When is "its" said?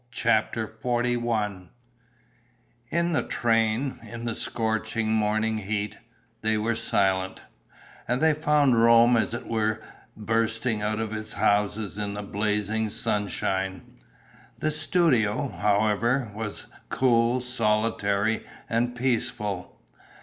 11.13-11.33